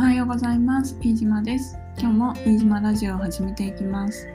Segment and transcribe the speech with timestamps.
[0.00, 0.96] はようございます。
[1.02, 1.78] 飯島です。
[1.98, 4.26] 今日も飯島ラジオを始めていきます。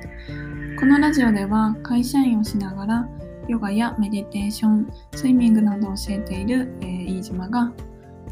[0.79, 3.10] このラジオでは会社員をしながら
[3.47, 7.74] ヨガやメディテーションスイミングなどを教えている、えー、飯島が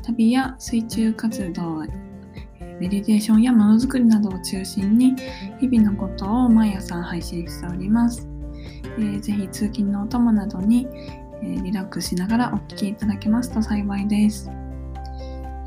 [0.04, 1.80] 旅や水中活動
[2.80, 5.16] メディテーションやものづくりなどを中心に
[5.60, 8.30] 日々のことを毎朝配信しております、
[9.00, 10.88] えー、ぜひ通勤のお供などに、
[11.42, 14.52] えー、リラックスしながらお聴きいただけますと幸いです。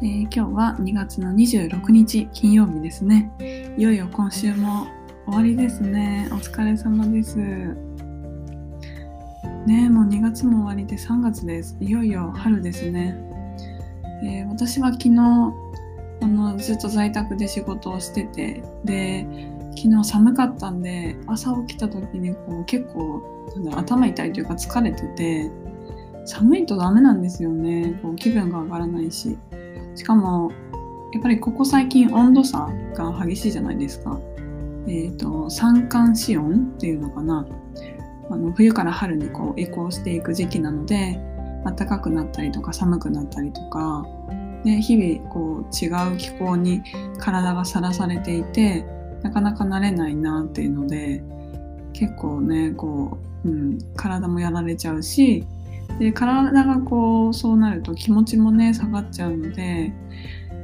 [0.02, 3.32] えー、今日は2月の26日金曜日ですね。
[3.78, 4.87] いよいよ今週も
[5.24, 6.28] 終わりですね。
[6.32, 7.38] お疲れ様です。
[9.66, 11.78] ねもう2月も終わりで3月です。
[11.80, 13.16] いよいよ春ですね。
[14.23, 15.18] えー、私は昨日
[16.20, 19.26] あのずっと在宅で仕事をしててで
[19.76, 23.23] 昨日寒かったんで朝起きた時にこう結構
[23.74, 25.51] 頭痛いというか疲れてて
[26.26, 29.38] 寒いとダメなんですよねこう気分が上がらないし
[29.96, 30.52] しかも
[31.12, 34.20] やっぱりここ最近温度差が激しいじゃないですか。
[34.87, 37.46] えっ、ー、と三寒四温っていうのかな
[38.30, 41.20] あの冬から春にこう移行していく時期なので
[41.65, 44.07] 暖かくなったりとか寒くなったりとか
[44.65, 46.82] で日々こう違う気候に
[47.18, 48.85] 体がさらされていて
[49.23, 51.23] なかなか慣れないなっていうので
[51.92, 55.45] 結構ねこう、うん、体もやられちゃうし
[55.98, 59.92] で体がこうそうなると気持ちもね下がっちゃうので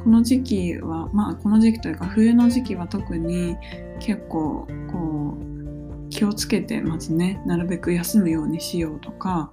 [0.02, 3.56] この時期はまあこの時期というか冬の時期は特に
[4.00, 9.50] 結構こう気をつけてまずねなるべく休むようにしようとか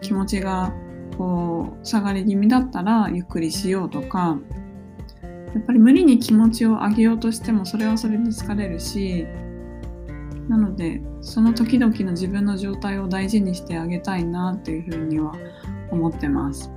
[0.00, 0.72] 気持ちが
[1.16, 4.38] こう下がり気味だったらゆっくりしようとか
[5.54, 9.26] やっぱり無理に気持ちを上げようとしてもそれはそれで疲れるし
[10.48, 15.34] なのでその時々の自分の状態を大事にしてあげたいなっていうふうには
[15.90, 16.70] 思ってます。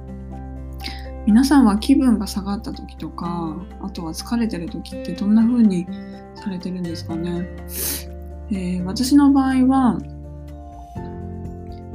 [1.26, 5.88] 皆さんは気分が下がった時とかあとは疲れてる時ってどんな風に
[6.36, 7.50] されてるんですかね、
[8.52, 10.00] えー、私の場合は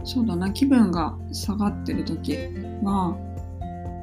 [0.03, 2.37] そうだな気分が下がってる時
[2.83, 3.17] は、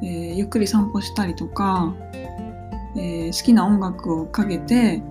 [0.01, 1.93] えー、ゆっくり散歩したりとか、
[2.95, 5.01] えー、好きな音楽をかけて、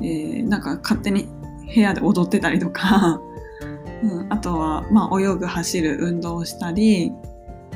[0.00, 1.28] えなんか勝手に
[1.74, 3.20] 部屋で踊ってたりとか、
[4.02, 7.12] うん、あとは、まあ、泳ぐ走る運動をしたり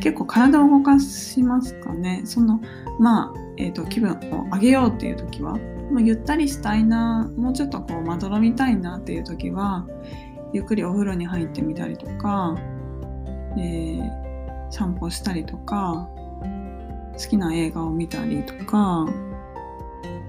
[0.00, 2.22] 結構体を動かしますかね。
[2.24, 2.60] その
[2.98, 5.58] まあ、えーと、気分を上げようっていう時は、
[5.90, 9.86] まあ、ゆったりしたいなもうちょっとこうまどろみたいなっていう時は
[10.52, 12.56] ゆっくりお風呂に入ってみたりとか、
[13.56, 14.10] えー、
[14.70, 16.08] 散歩したりとか
[17.12, 19.06] 好きな映画を見たりとか。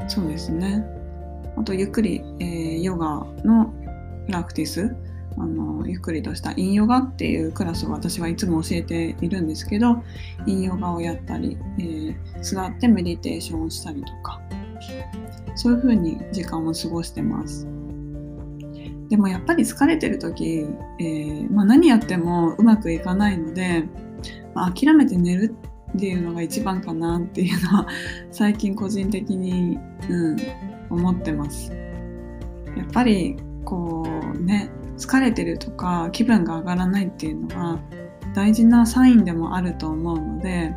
[0.07, 0.85] そうですね。
[1.57, 3.73] あとゆっくり、えー、ヨガの
[4.25, 4.95] プラクティス
[5.39, 10.03] あのゆっくりとしたインヨガっていうクラスを私はいつも教えているんですけど
[10.47, 14.41] インヨガをやったり、えー、座ってメディテーションをしたりとか
[15.55, 17.67] そういう風に時間を過ごしてます。
[19.09, 20.65] でもやっぱり疲れてる時、
[20.99, 23.85] えー、まあ、何やってもうまくいかないので、
[24.53, 25.55] まあ、諦めて寝る
[25.95, 27.87] っていうのが一番かなっていうのは
[28.31, 29.79] 最近個人的に、
[30.09, 30.37] うん、
[30.89, 31.71] 思ってます。
[32.75, 34.05] やっぱりこ
[34.35, 37.79] うね疲れてるとか気分が上がらないっていうのは
[38.33, 40.73] 大事なサインでもあると思うので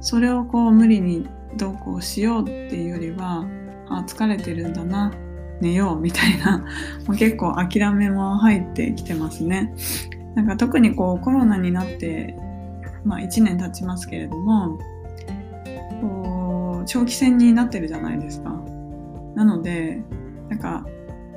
[0.00, 3.46] それをこう無理にどうこうしようっていうよりは
[3.88, 5.12] あ疲れてるんだな
[5.60, 6.58] 寝ようみたいな
[7.06, 9.72] もう 結構諦めも入ってきてますね。
[10.34, 12.36] なんか特にこうコロナになって、
[13.04, 14.78] まあ、1年経ちますけれども
[16.02, 18.54] こう長期戦になってるじゃないですか。
[19.36, 20.02] なので
[20.48, 20.84] なんか、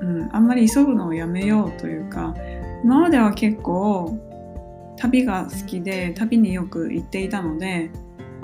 [0.02, 2.34] うん、あんまり急ぐのをやめようというか
[2.84, 4.18] 今までは結構
[4.98, 7.92] 旅が好きで旅によく行っていたので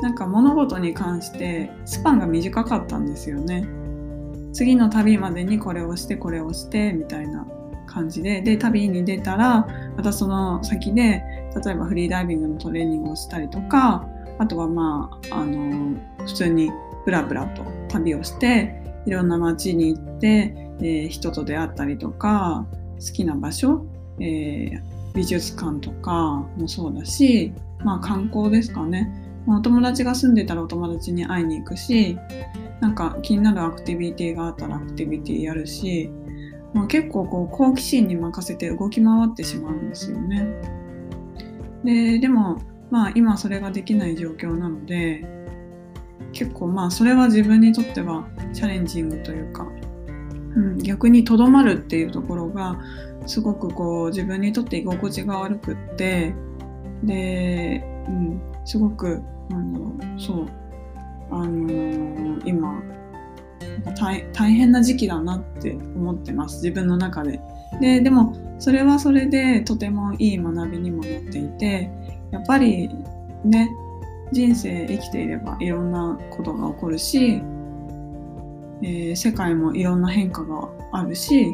[0.01, 3.65] なんか物事に関してスパンが短かったんですよね。
[4.53, 7.45] 次の旅までにこれをしてこれをしてみたいな
[7.87, 9.67] 感じでで旅に出たら
[9.97, 11.23] またその先で
[11.63, 14.07] 例えばフリーダイビングのトレーニングをしたりとか
[14.37, 16.71] あとはまああの普通に
[17.05, 22.65] ブラブラと旅をしていろんな街に行って、えー、人と出会ったりとか
[22.99, 23.85] 好きな場所、
[24.19, 24.81] えー、
[25.13, 27.53] 美術館とかもそうだし、
[27.83, 29.11] まあ、観光ですかね、
[29.45, 32.17] まあ、お友達が住んでたらお友達に会いに行くし
[32.81, 36.09] なんか気になるアクティビティがあったらアクティビティやるし、
[36.73, 40.47] まあ、結構こう好奇心に任せて動き回ってしまうんですよね。
[41.83, 45.44] ででもまあ今それができない状況なので
[46.35, 49.65] 結構まあそれは自分にとってはチャレンジングというか、
[50.55, 52.77] うん、逆にとどまるっていうところが
[53.25, 56.35] すごくこう自分にとって居心地が悪くって
[57.03, 60.47] で、うん、すごくなんだろうそう
[61.31, 62.83] あのー、今
[63.97, 67.39] 大変な時期だなって思ってます自分の中で。
[67.79, 71.89] ででもそれはそれでとてもいい学びにもなっていて
[72.31, 72.89] やっぱり
[73.43, 73.69] ね
[74.35, 77.41] 人生生きていればいろんなことが起こるし、
[78.81, 81.53] えー、世界もいろんな変化があるし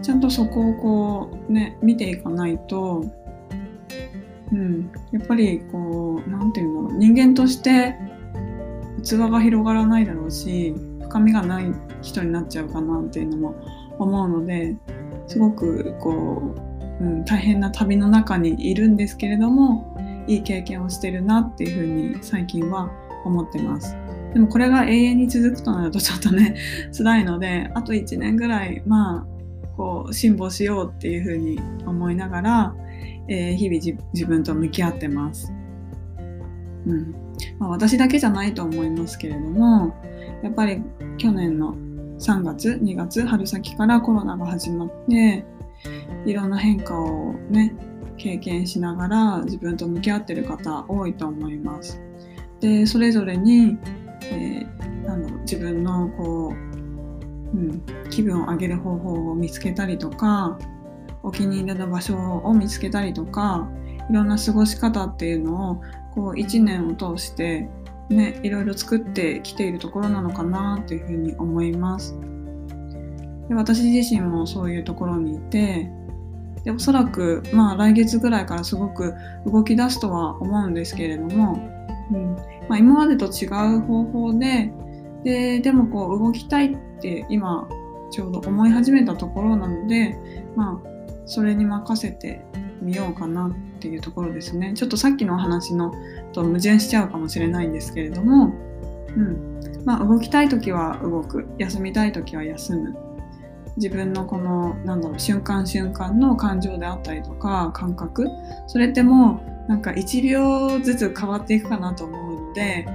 [0.00, 3.04] ちゃんとそこをこうね見ていかないと、
[4.52, 7.96] うん、やっぱりこう何て言うんだろう人間として
[9.02, 10.72] 器が広がらないだろうし
[11.08, 13.56] 深みがない人になっちゃうかなっていうのも
[13.98, 14.76] 思うので
[15.26, 16.54] すごくこ
[17.00, 19.92] う、うん、大変な旅の中にいるんですけれども
[20.26, 22.90] いい経験をしてるなっていうふうに最近は
[23.24, 23.96] 思ってます。
[24.32, 26.56] でもこれが永遠に続くとなるとちょっとね
[26.96, 29.26] 辛いのであと1年ぐらいまあ
[29.76, 32.74] こう辛抱しようっていうふうに思いながら、
[33.28, 35.52] えー、日々自分と向き合ってます。
[36.86, 37.14] うん
[37.58, 39.94] まあ、私だけじゃないと思いますけれども
[40.42, 40.82] やっぱり
[41.16, 41.74] 去年の
[42.18, 45.44] 3月2月春先からコロナが始まって
[46.26, 47.74] いろんな変化をね
[48.24, 52.00] 経験しながら自分と向き合ってる方多いと思います。
[52.60, 53.76] でそれぞれに、
[54.22, 60.58] えー、なんだろう自分のこう、うん、気分を上げる方法を見つけたりとか
[61.22, 63.68] お気に入りの場所を見つけたりとか
[64.08, 65.82] いろんな過ごし方っていうのを
[66.14, 67.68] こう1年を通して
[68.08, 72.18] ねいろいろ作ってきているところなのかなというふうに思います。
[73.50, 75.90] で私自身もそういうところにいて
[76.64, 79.14] でおそらくまあ来月ぐらいからすごく
[79.46, 81.58] 動き出すとは思うんですけれども、
[82.12, 82.36] うん。
[82.68, 83.46] まあ、今までと違
[83.76, 84.72] う方法で
[85.22, 87.68] ででもこう動きたいって今
[88.10, 90.16] ちょうど思い始めたところなので
[90.56, 90.88] まあ
[91.26, 92.44] それに任せて
[92.80, 94.72] みようかなっていうところですね。
[94.74, 95.92] ちょっとさっきのお話の
[96.32, 98.52] と矛盾しちゃうかもしれないんですけれども、
[99.16, 99.60] うん。
[99.84, 101.46] まあ、動きたい時は動く。
[101.58, 102.96] 休みたい時は休む。
[103.76, 108.28] 自分のこのなんだろう瞬間瞬間の感情であったりとか感覚
[108.66, 112.86] それってもうなんか1秒ずつ変わっていくかなと思うので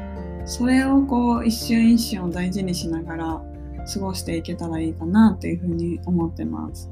[0.45, 3.41] それをこう一瞬一瞬を大事にしながら
[3.91, 6.89] 過ごしていけたらいいかなっていうふうに思ってます。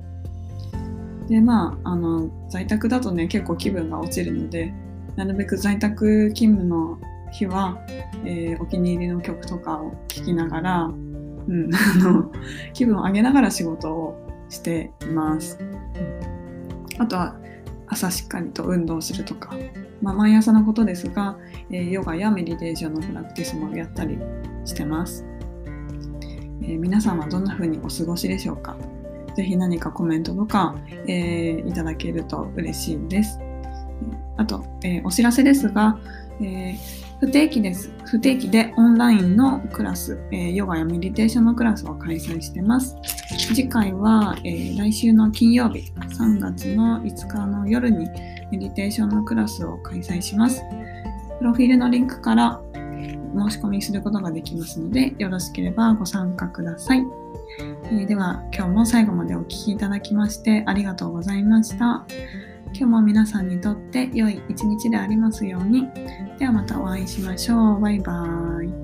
[1.28, 4.74] でまああの在宅だとね結構気分が落ちるので
[5.16, 7.00] なるべく在宅勤務の
[7.32, 7.78] 日は、
[8.26, 10.92] えー、お気に入りの曲とかを聴きながら、
[11.48, 11.72] うん、
[12.74, 15.58] 気分を上げながら仕事をしています。
[16.98, 17.36] あとは
[17.88, 19.54] 朝しっかりと運動するとか、
[20.02, 21.38] まあ、毎朝のことですが、
[21.72, 24.18] えー、ヨガやメディテーションのプラクティスもやったり
[24.66, 25.26] してます。
[26.62, 28.76] えー、皆さんはどんな風にお過ごしでしょうか
[29.36, 30.76] ぜひ何かコメントとか、
[31.08, 33.40] えー、いただけると嬉しいです。
[34.36, 35.98] あと、え、お知らせですが、
[36.42, 36.78] えー、
[37.20, 37.92] 不定期です。
[38.06, 42.96] 不定期でオンラインのクラス、えー、ヨガやメディテーションのクラスを開催してます。
[43.56, 48.06] 次回は、えー、来週の金曜日、3月の5日の夜に
[48.52, 50.62] メディテーションのクラスを開催します。
[51.40, 57.04] プロフィールのリンクから申し込みすることができますので、よろしければご参加ください。
[57.86, 62.06] えー、では今日も最後までお聴きいただきましてありがとうございました。
[62.74, 65.88] 今日も皆さんにとって良い一日でありますように。
[66.38, 67.80] ではまたお会いしましょう。
[67.82, 68.77] バイバーイ。